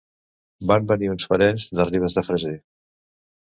[0.71, 2.57] Van venir uns parents de Ribes de Freser.